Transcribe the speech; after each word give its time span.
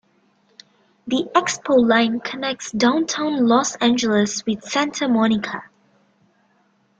The 1.05 1.29
Expo 1.35 1.77
Line 1.87 2.21
connects 2.21 2.71
Downtown 2.71 3.45
Los 3.45 3.75
Angeles 3.75 4.43
with 4.47 4.63
Santa 4.63 5.07
Monica. 5.07 5.65